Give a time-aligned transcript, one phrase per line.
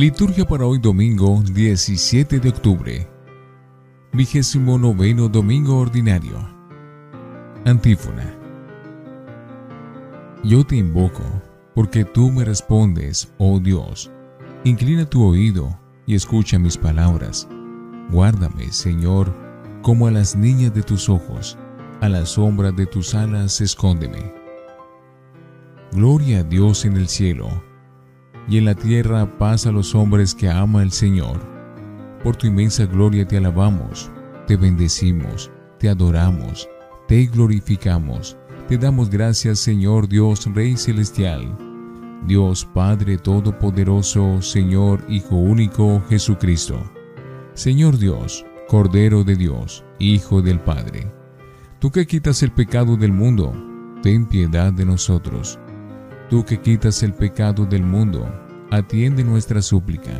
[0.00, 3.06] Liturgia para hoy domingo 17 de octubre.
[4.14, 6.38] Vigésimo noveno domingo ordinario.
[7.66, 8.34] Antífona.
[10.42, 11.20] Yo te invoco,
[11.74, 14.10] porque tú me respondes, oh Dios.
[14.64, 17.46] Inclina tu oído y escucha mis palabras.
[18.10, 19.30] Guárdame, Señor,
[19.82, 21.58] como a las niñas de tus ojos,
[22.00, 24.32] a la sombra de tus alas escóndeme.
[25.92, 27.50] Gloria a Dios en el cielo
[28.48, 31.38] y en la tierra paz a los hombres que ama el Señor.
[32.22, 34.10] Por tu inmensa gloria te alabamos,
[34.46, 36.68] te bendecimos, te adoramos,
[37.08, 38.36] te glorificamos,
[38.68, 41.56] te damos gracias Señor Dios Rey Celestial,
[42.26, 46.78] Dios Padre Todopoderoso, Señor Hijo Único Jesucristo.
[47.54, 51.12] Señor Dios, Cordero de Dios, Hijo del Padre,
[51.78, 53.52] tú que quitas el pecado del mundo,
[54.02, 55.58] ten piedad de nosotros.
[56.30, 58.32] Tú que quitas el pecado del mundo,
[58.70, 60.12] atiende nuestra súplica.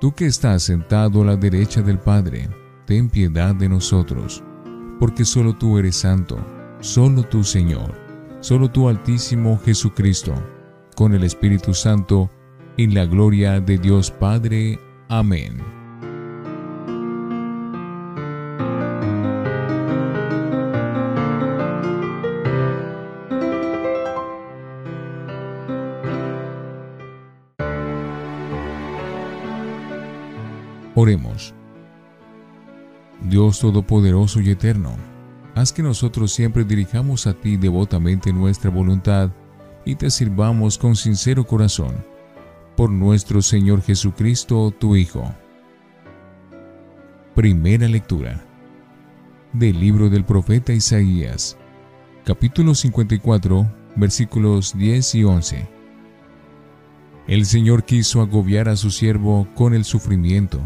[0.00, 2.48] Tú que estás sentado a la derecha del Padre,
[2.84, 4.42] ten piedad de nosotros,
[4.98, 6.36] porque solo tú eres santo,
[6.80, 7.94] solo tú Señor,
[8.40, 10.34] solo tú Altísimo Jesucristo,
[10.96, 12.28] con el Espíritu Santo,
[12.76, 14.80] en la gloria de Dios Padre.
[15.08, 15.79] Amén.
[31.02, 31.54] Oremos.
[33.22, 34.96] Dios Todopoderoso y Eterno,
[35.54, 39.30] haz que nosotros siempre dirijamos a ti devotamente nuestra voluntad
[39.86, 42.04] y te sirvamos con sincero corazón,
[42.76, 45.34] por nuestro Señor Jesucristo, tu Hijo.
[47.34, 48.44] Primera lectura
[49.54, 51.56] del libro del profeta Isaías,
[52.26, 55.68] capítulo 54, versículos 10 y 11.
[57.26, 60.60] El Señor quiso agobiar a su siervo con el sufrimiento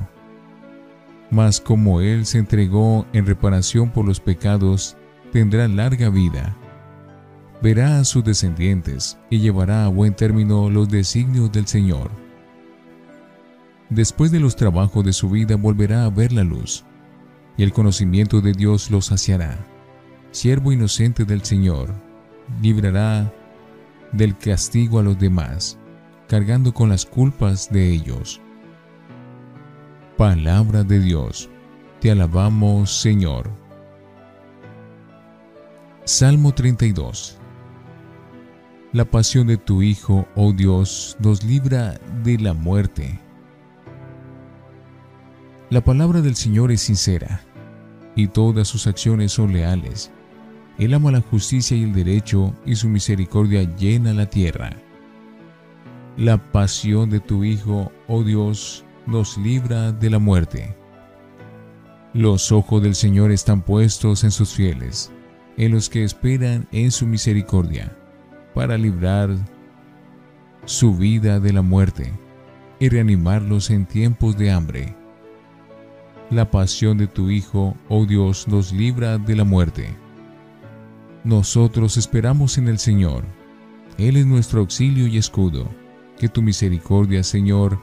[1.35, 4.97] mas como Él se entregó en reparación por los pecados,
[5.33, 6.57] tendrá larga vida.
[7.61, 12.13] Verá a sus descendientes y llevará a buen término los designios del Señor.
[13.91, 16.85] Después de los trabajos de su vida volverá a ver la luz,
[17.57, 19.59] y el conocimiento de Dios los saciará.
[20.31, 21.93] Siervo inocente del Señor,
[22.63, 23.33] librará
[24.13, 25.79] del castigo a los demás,
[26.29, 28.41] cargando con las culpas de ellos.
[30.17, 31.51] Palabra de Dios.
[32.01, 33.51] Te alabamos, Señor.
[36.05, 37.37] Salmo 32.
[38.93, 43.19] La pasión de tu Hijo, oh Dios, nos libra de la muerte.
[45.69, 47.41] La palabra del Señor es sincera,
[48.15, 50.13] y todas sus acciones son leales.
[50.79, 54.77] Él ama la justicia y el derecho, y su misericordia llena la tierra.
[56.17, 60.75] La pasión de tu Hijo, oh Dios, nos libra de la muerte.
[62.13, 65.13] Los ojos del Señor están puestos en sus fieles,
[65.57, 67.97] en los que esperan en su misericordia,
[68.55, 69.31] para librar
[70.65, 72.13] su vida de la muerte
[72.79, 74.97] y reanimarlos en tiempos de hambre.
[76.31, 79.95] La pasión de tu Hijo, oh Dios, nos libra de la muerte.
[81.23, 83.25] Nosotros esperamos en el Señor.
[83.99, 85.69] Él es nuestro auxilio y escudo.
[86.19, 87.79] Que tu misericordia, Señor,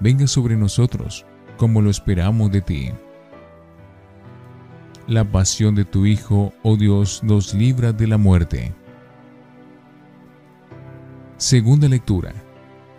[0.00, 1.24] venga sobre nosotros,
[1.56, 2.90] como lo esperamos de ti.
[5.06, 8.74] La pasión de tu Hijo, oh Dios, nos libra de la muerte.
[11.36, 12.34] Segunda lectura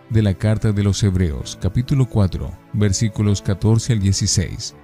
[0.10, 4.76] de la carta de los Hebreos, capítulo 4, versículos 14 al 16.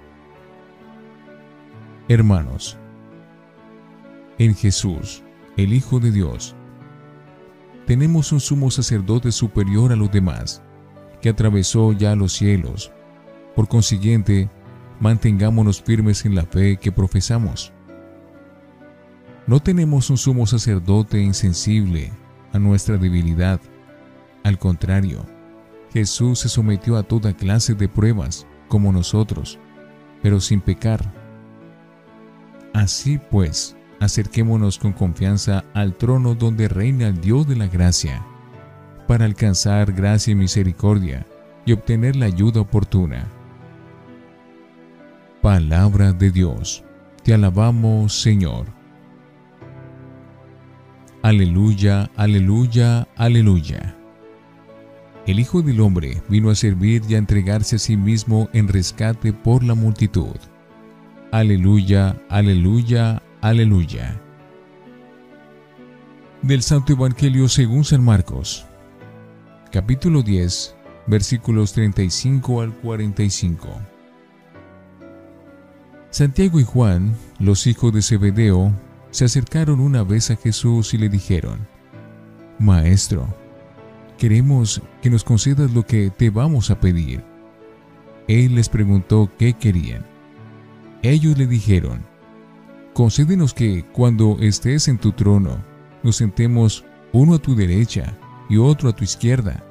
[2.09, 2.77] Hermanos,
[4.37, 5.23] en Jesús,
[5.55, 6.55] el Hijo de Dios,
[7.85, 10.61] tenemos un sumo sacerdote superior a los demás
[11.23, 12.91] que atravesó ya los cielos.
[13.55, 14.49] Por consiguiente,
[14.99, 17.71] mantengámonos firmes en la fe que profesamos.
[19.47, 22.11] No tenemos un sumo sacerdote insensible
[22.51, 23.61] a nuestra debilidad.
[24.43, 25.25] Al contrario,
[25.93, 29.59] Jesús se sometió a toda clase de pruebas, como nosotros,
[30.21, 31.13] pero sin pecar.
[32.73, 38.25] Así pues, acerquémonos con confianza al trono donde reina el Dios de la gracia
[39.07, 41.25] para alcanzar gracia y misericordia
[41.65, 43.27] y obtener la ayuda oportuna.
[45.41, 46.83] Palabra de Dios,
[47.23, 48.67] te alabamos Señor.
[51.21, 53.95] Aleluya, aleluya, aleluya.
[55.25, 59.31] El Hijo del Hombre vino a servir y a entregarse a sí mismo en rescate
[59.31, 60.35] por la multitud.
[61.31, 64.19] Aleluya, aleluya, aleluya.
[66.41, 68.65] Del Santo Evangelio según San Marcos
[69.73, 70.75] capítulo 10,
[71.07, 73.69] versículos 35 al 45.
[76.11, 78.71] Santiago y Juan, los hijos de Zebedeo,
[79.09, 81.67] se acercaron una vez a Jesús y le dijeron,
[82.59, 83.35] Maestro,
[84.19, 87.23] queremos que nos concedas lo que te vamos a pedir.
[88.27, 90.05] Él les preguntó qué querían.
[91.01, 92.05] Ellos le dijeron,
[92.93, 95.57] Concédenos que cuando estés en tu trono,
[96.03, 98.15] nos sentemos uno a tu derecha
[98.53, 99.63] y otro a tu izquierda.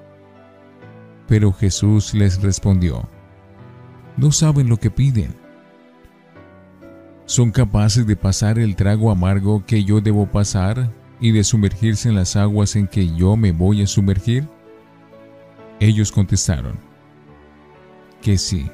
[1.28, 3.08] Pero Jesús les respondió,
[4.16, 5.34] No saben lo que piden.
[7.24, 10.90] ¿Son capaces de pasar el trago amargo que yo debo pasar
[11.20, 14.48] y de sumergirse en las aguas en que yo me voy a sumergir?
[15.78, 16.76] Ellos contestaron,
[18.20, 18.68] que sí.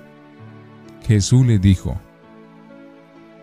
[1.07, 2.01] Jesús les dijo,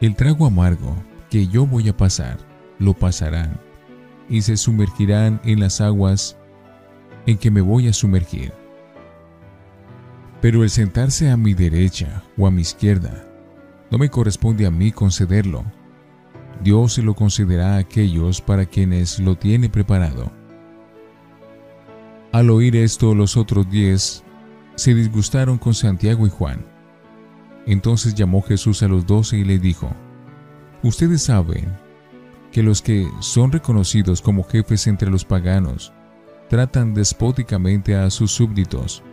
[0.01, 0.95] el trago amargo
[1.29, 2.37] que yo voy a pasar,
[2.79, 3.59] lo pasarán,
[4.29, 6.37] y se sumergirán en las aguas
[7.25, 8.53] en que me voy a sumergir.
[10.41, 13.25] Pero el sentarse a mi derecha o a mi izquierda,
[13.89, 15.63] no me corresponde a mí concederlo.
[16.63, 20.31] Dios se lo concederá a aquellos para quienes lo tiene preparado.
[22.31, 24.23] Al oír esto, los otros diez
[24.75, 26.65] se disgustaron con Santiago y Juan.
[27.65, 29.89] Entonces llamó Jesús a los doce y le dijo,
[30.83, 31.65] Ustedes saben
[32.51, 35.93] que los que son reconocidos como jefes entre los paganos
[36.49, 39.03] tratan despóticamente a sus súbditos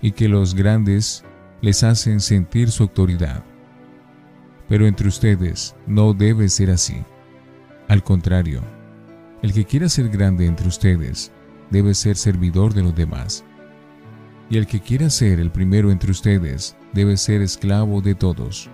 [0.00, 1.24] y que los grandes
[1.60, 3.44] les hacen sentir su autoridad.
[4.68, 7.02] Pero entre ustedes no debe ser así.
[7.88, 8.62] Al contrario,
[9.42, 11.32] el que quiera ser grande entre ustedes
[11.70, 13.44] debe ser servidor de los demás.
[14.48, 18.68] Y el que quiera ser el primero entre ustedes debe ser esclavo de todos,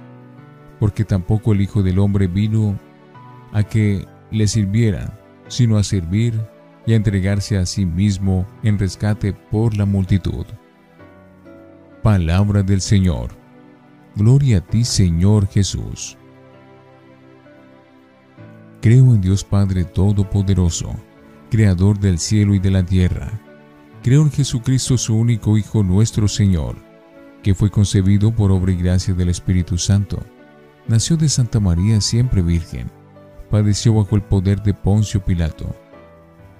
[0.80, 2.78] porque tampoco el Hijo del Hombre vino
[3.52, 5.18] a que le sirvieran,
[5.48, 6.40] sino a servir
[6.86, 10.46] y a entregarse a sí mismo en rescate por la multitud.
[12.02, 13.30] Palabra del Señor.
[14.14, 16.16] Gloria a ti, Señor Jesús.
[18.80, 20.94] Creo en Dios Padre Todopoderoso,
[21.50, 23.30] Creador del cielo y de la tierra.
[24.02, 26.86] Creo en Jesucristo, su único Hijo nuestro Señor
[27.46, 30.18] que fue concebido por obra y gracia del Espíritu Santo.
[30.88, 32.90] Nació de Santa María siempre virgen.
[33.52, 35.72] Padeció bajo el poder de Poncio Pilato.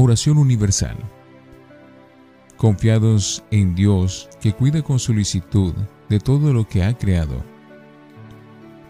[0.00, 0.96] Oración universal.
[2.56, 5.74] Confiados en Dios que cuida con solicitud
[6.08, 7.42] de todo lo que ha creado,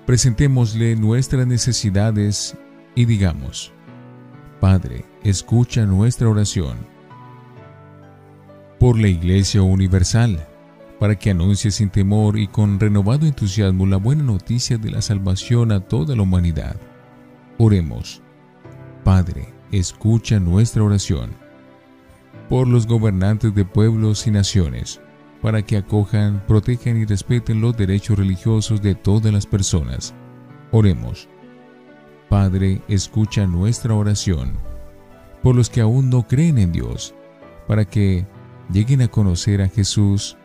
[0.04, 2.58] presentémosle nuestras necesidades
[2.94, 3.72] y digamos,
[4.60, 6.76] Padre, escucha nuestra oración
[8.78, 10.46] por la Iglesia Universal,
[11.00, 15.72] para que anuncie sin temor y con renovado entusiasmo la buena noticia de la salvación
[15.72, 16.76] a toda la humanidad.
[17.56, 18.20] Oremos.
[19.04, 21.30] Padre, escucha nuestra oración.
[22.48, 25.00] Por los gobernantes de pueblos y naciones,
[25.42, 30.14] para que acojan, protejan y respeten los derechos religiosos de todas las personas.
[30.72, 31.28] Oremos.
[32.28, 34.52] Padre, escucha nuestra oración.
[35.42, 37.14] Por los que aún no creen en Dios,
[37.66, 38.26] para que
[38.72, 40.36] lleguen a conocer a Jesús,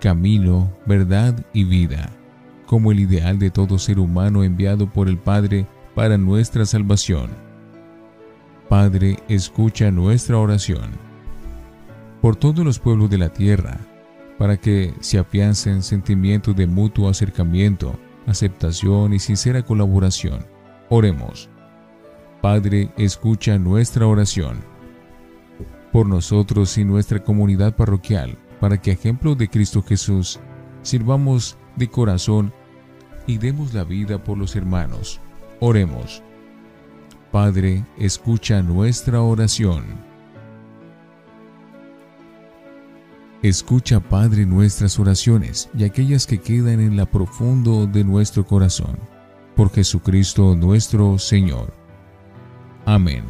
[0.00, 2.10] camino, verdad y vida,
[2.66, 7.45] como el ideal de todo ser humano enviado por el Padre para nuestra salvación.
[8.68, 10.90] Padre, escucha nuestra oración.
[12.20, 13.78] Por todos los pueblos de la tierra,
[14.38, 20.44] para que se afiancen sentimientos de mutuo acercamiento, aceptación y sincera colaboración.
[20.88, 21.48] Oremos.
[22.42, 24.76] Padre, escucha nuestra oración
[25.96, 30.38] por nosotros y nuestra comunidad parroquial, para que, ejemplo de Cristo Jesús,
[30.82, 32.52] sirvamos de corazón
[33.26, 35.22] y demos la vida por los hermanos.
[35.58, 36.22] Oremos.
[37.32, 39.84] Padre, escucha nuestra oración.
[43.42, 48.96] Escucha, Padre, nuestras oraciones y aquellas que quedan en la profundo de nuestro corazón.
[49.54, 51.74] Por Jesucristo nuestro Señor.
[52.84, 53.24] Amén.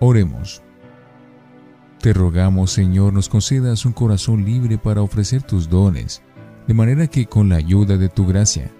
[0.00, 0.62] Oremos.
[2.00, 6.22] Te rogamos, Señor, nos concedas un corazón libre para ofrecer tus dones,
[6.66, 8.72] de manera que con la ayuda de tu gracia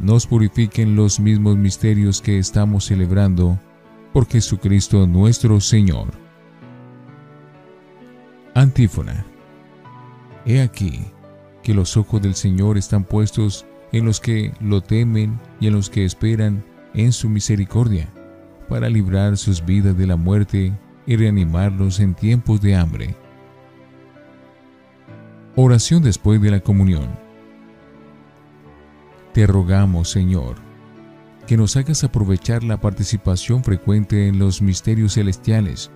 [0.00, 3.58] nos purifiquen los mismos misterios que estamos celebrando
[4.12, 6.08] por Jesucristo nuestro Señor.
[8.54, 9.24] Antífona.
[10.46, 11.04] He aquí
[11.62, 15.90] que los ojos del Señor están puestos en los que lo temen y en los
[15.90, 16.64] que esperan
[16.94, 18.08] en su misericordia,
[18.68, 20.72] para librar sus vidas de la muerte
[21.06, 23.16] y reanimarlos en tiempos de hambre.
[25.56, 27.29] Oración después de la comunión.
[29.32, 30.56] Te rogamos, Señor,
[31.46, 35.90] que nos hagas aprovechar la participación frecuente en los misterios celestiales,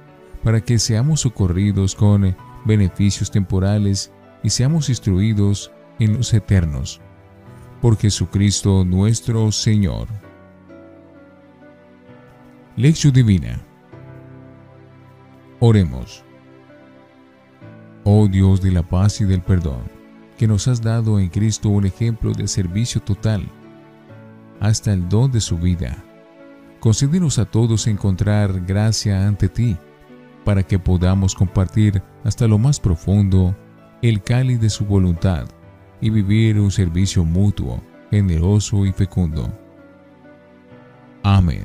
[0.45, 4.12] para que seamos socorridos con beneficios temporales
[4.43, 7.00] y seamos instruidos en los eternos.
[7.81, 10.09] Por Jesucristo nuestro Señor.
[12.76, 13.61] Lección Divina.
[15.61, 16.25] Oremos.
[18.05, 19.83] Oh Dios de la paz y del perdón,
[20.37, 23.49] que nos has dado en Cristo un ejemplo de servicio total,
[24.61, 26.03] hasta el don de su vida.
[26.81, 29.76] Concédenos a todos encontrar gracia ante ti,
[30.45, 33.57] para que podamos compartir hasta lo más profundo
[34.03, 35.47] el cáliz de su voluntad
[36.00, 39.50] y vivir un servicio mutuo, generoso y fecundo.
[41.23, 41.64] Amén.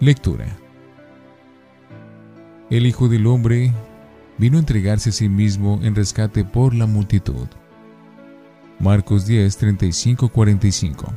[0.00, 0.46] Lectura.
[2.70, 3.72] El Hijo del Hombre
[4.40, 7.46] vino a entregarse a sí mismo en rescate por la multitud.
[8.78, 11.12] Marcos 10, 35, 45.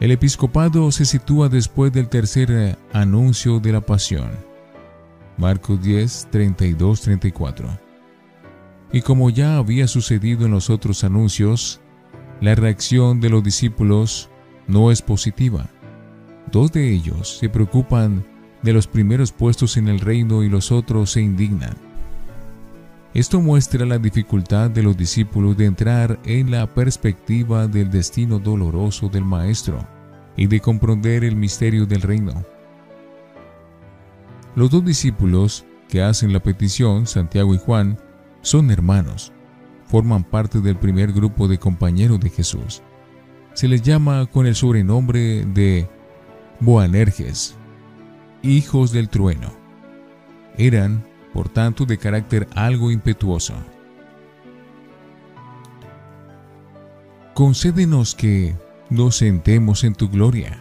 [0.00, 4.30] El episcopado se sitúa después del tercer anuncio de la pasión.
[5.36, 7.68] Marcos 10, 32, 34.
[8.90, 11.82] Y como ya había sucedido en los otros anuncios,
[12.40, 14.30] la reacción de los discípulos
[14.66, 15.68] no es positiva.
[16.50, 18.24] Dos de ellos se preocupan
[18.62, 21.76] de los primeros puestos en el reino y los otros se indignan.
[23.14, 29.08] Esto muestra la dificultad de los discípulos de entrar en la perspectiva del destino doloroso
[29.08, 29.86] del Maestro
[30.36, 32.44] y de comprender el misterio del reino.
[34.54, 37.98] Los dos discípulos que hacen la petición, Santiago y Juan,
[38.42, 39.32] son hermanos,
[39.86, 42.82] forman parte del primer grupo de compañeros de Jesús.
[43.54, 45.88] Se les llama con el sobrenombre de
[46.60, 47.57] Boanerges,
[48.42, 49.52] hijos del trueno.
[50.56, 53.54] Eran, por tanto, de carácter algo impetuoso.
[57.34, 58.56] Concédenos que
[58.90, 60.58] nos sentemos en tu gloria.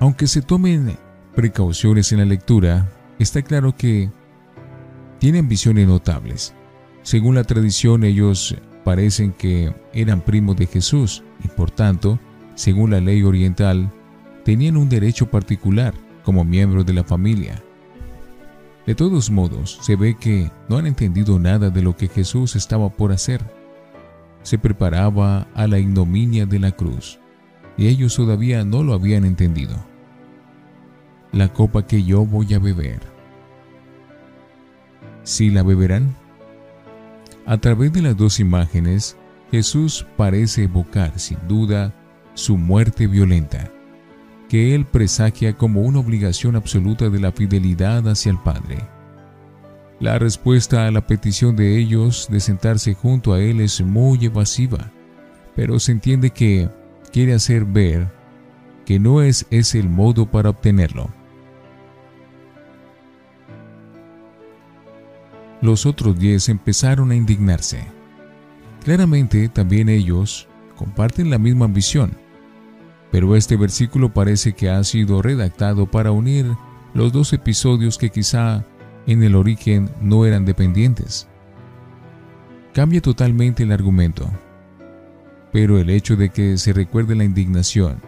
[0.00, 0.96] Aunque se tomen
[1.34, 4.10] precauciones en la lectura, está claro que
[5.18, 6.54] tienen visiones notables.
[7.02, 12.18] Según la tradición, ellos parecen que eran primos de Jesús y por tanto,
[12.54, 13.92] según la ley oriental,
[14.44, 17.62] tenían un derecho particular como miembros de la familia.
[18.86, 22.90] De todos modos, se ve que no han entendido nada de lo que Jesús estaba
[22.90, 23.40] por hacer.
[24.42, 27.18] Se preparaba a la ignominia de la cruz,
[27.78, 29.74] y ellos todavía no lo habían entendido.
[31.32, 33.00] La copa que yo voy a beber.
[35.22, 36.14] ¿Sí la beberán?
[37.46, 39.16] A través de las dos imágenes,
[39.50, 41.94] Jesús parece evocar sin duda
[42.34, 43.73] su muerte violenta
[44.48, 48.78] que él presagia como una obligación absoluta de la fidelidad hacia el Padre.
[50.00, 54.90] La respuesta a la petición de ellos de sentarse junto a él es muy evasiva,
[55.54, 56.68] pero se entiende que
[57.12, 58.12] quiere hacer ver
[58.84, 61.08] que no es ese el modo para obtenerlo.
[65.62, 67.84] Los otros diez empezaron a indignarse.
[68.84, 70.46] Claramente también ellos
[70.76, 72.18] comparten la misma ambición,
[73.14, 76.46] pero este versículo parece que ha sido redactado para unir
[76.94, 78.64] los dos episodios que quizá
[79.06, 81.28] en el origen no eran dependientes.
[82.72, 84.28] Cambia totalmente el argumento,
[85.52, 88.02] pero el hecho de que se recuerde la indignación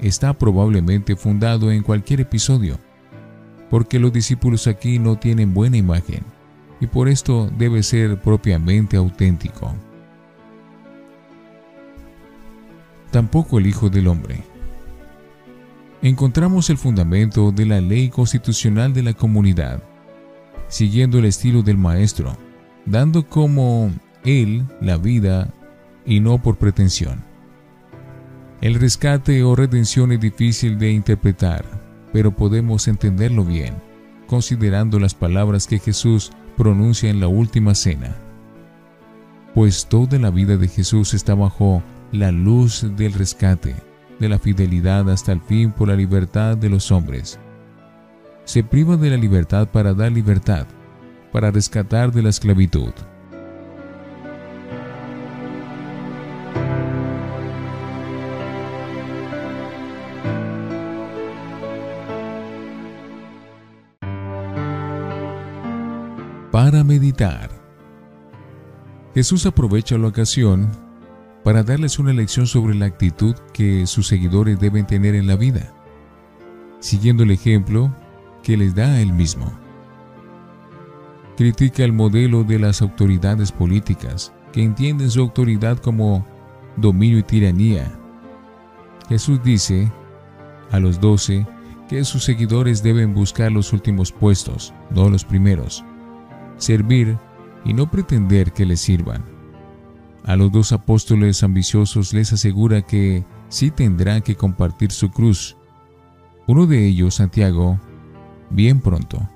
[0.00, 2.78] está probablemente fundado en cualquier episodio,
[3.70, 6.22] porque los discípulos aquí no tienen buena imagen,
[6.80, 9.74] y por esto debe ser propiamente auténtico.
[13.14, 14.42] Tampoco el Hijo del Hombre.
[16.02, 19.80] Encontramos el fundamento de la ley constitucional de la comunidad,
[20.66, 22.36] siguiendo el estilo del Maestro,
[22.86, 23.92] dando como
[24.24, 25.48] Él la vida
[26.04, 27.22] y no por pretensión.
[28.60, 31.64] El rescate o redención es difícil de interpretar,
[32.12, 33.74] pero podemos entenderlo bien,
[34.26, 38.16] considerando las palabras que Jesús pronuncia en la última cena.
[39.54, 41.80] Pues toda la vida de Jesús está bajo
[42.14, 43.74] la luz del rescate,
[44.20, 47.40] de la fidelidad hasta el fin por la libertad de los hombres.
[48.44, 50.66] Se priva de la libertad para dar libertad,
[51.32, 52.92] para rescatar de la esclavitud.
[66.52, 67.50] para meditar.
[69.12, 70.83] Jesús aprovecha la ocasión
[71.44, 75.74] para darles una lección sobre la actitud que sus seguidores deben tener en la vida,
[76.80, 77.94] siguiendo el ejemplo
[78.42, 79.52] que les da él mismo.
[81.36, 86.24] Critica el modelo de las autoridades políticas, que entienden su autoridad como
[86.76, 87.92] dominio y tiranía.
[89.08, 89.92] Jesús dice
[90.70, 91.46] a los doce
[91.88, 95.84] que sus seguidores deben buscar los últimos puestos, no los primeros,
[96.56, 97.18] servir
[97.64, 99.33] y no pretender que les sirvan.
[100.24, 105.56] A los dos apóstoles ambiciosos les asegura que sí tendrán que compartir su cruz.
[106.46, 107.78] Uno de ellos, Santiago,
[108.48, 109.28] bien pronto,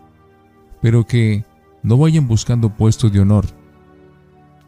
[0.80, 1.44] pero que
[1.82, 3.44] no vayan buscando puestos de honor.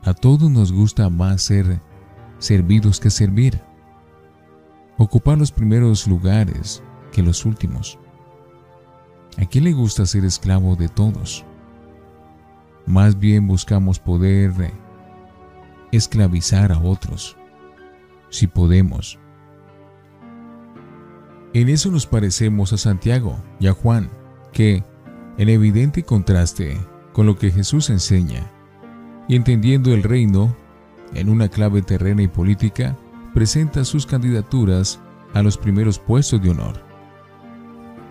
[0.02, 1.80] A todos nos gusta más ser
[2.38, 3.60] servidos que servir.
[4.98, 7.98] Ocupar los primeros lugares que los últimos.
[9.38, 11.46] ¿A quién le gusta ser esclavo de todos?
[12.86, 14.52] Más bien buscamos poder
[15.92, 17.36] esclavizar a otros,
[18.28, 19.18] si podemos.
[21.52, 24.10] En eso nos parecemos a Santiago y a Juan,
[24.52, 24.84] que,
[25.36, 26.78] en evidente contraste
[27.12, 28.50] con lo que Jesús enseña,
[29.28, 30.54] y entendiendo el reino
[31.14, 32.96] en una clave terrena y política,
[33.34, 35.00] presenta sus candidaturas
[35.34, 36.84] a los primeros puestos de honor.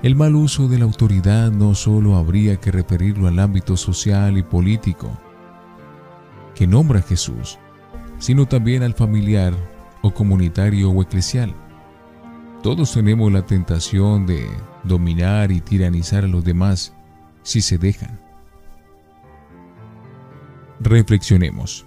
[0.01, 4.43] El mal uso de la autoridad no solo habría que referirlo al ámbito social y
[4.43, 5.11] político
[6.55, 7.57] que nombra Jesús,
[8.19, 9.53] sino también al familiar
[10.01, 11.55] o comunitario o eclesial.
[12.61, 14.47] Todos tenemos la tentación de
[14.83, 16.93] dominar y tiranizar a los demás
[17.41, 18.19] si se dejan.
[20.81, 21.85] Reflexionemos.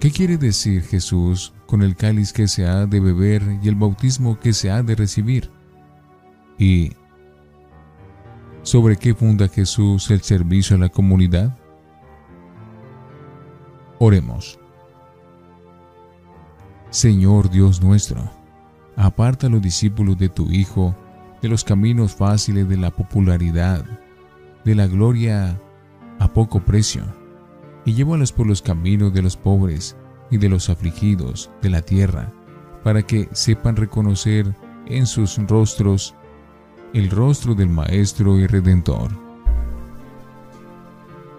[0.00, 4.38] ¿Qué quiere decir Jesús con el cáliz que se ha de beber y el bautismo
[4.38, 5.50] que se ha de recibir?
[6.58, 6.92] ¿Y
[8.62, 11.58] sobre qué funda Jesús el servicio a la comunidad?
[13.98, 14.58] Oremos.
[16.90, 18.30] Señor Dios nuestro,
[18.96, 20.94] aparta a los discípulos de tu Hijo
[21.42, 23.84] de los caminos fáciles de la popularidad,
[24.64, 25.60] de la gloria
[26.18, 27.04] a poco precio,
[27.84, 29.96] y llévalos por los caminos de los pobres
[30.30, 32.32] y de los afligidos de la tierra,
[32.82, 34.54] para que sepan reconocer
[34.86, 36.14] en sus rostros
[36.92, 39.10] el rostro del Maestro y Redentor.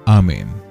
[0.06, 0.67] Amén.